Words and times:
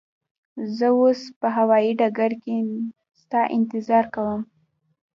زه 0.77 0.87
اوس 0.99 1.21
به 1.39 1.47
هوایی 1.57 1.91
ډګر 1.99 2.31
کی 2.43 2.55
ستا 3.19 3.41
انتظار 3.57 4.05
کوم. 4.15 4.41